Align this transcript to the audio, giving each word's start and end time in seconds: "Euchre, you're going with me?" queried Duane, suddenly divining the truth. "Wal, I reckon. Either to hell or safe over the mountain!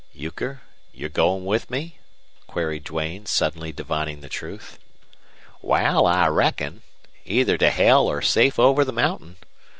"Euchre, 0.13 0.61
you're 0.91 1.09
going 1.09 1.45
with 1.45 1.69
me?" 1.69 1.99
queried 2.47 2.83
Duane, 2.85 3.27
suddenly 3.27 3.71
divining 3.71 4.21
the 4.21 4.29
truth. 4.29 4.79
"Wal, 5.61 6.07
I 6.07 6.25
reckon. 6.25 6.81
Either 7.23 7.55
to 7.59 7.69
hell 7.69 8.07
or 8.07 8.23
safe 8.23 8.57
over 8.57 8.83
the 8.83 8.91
mountain! 8.91 9.35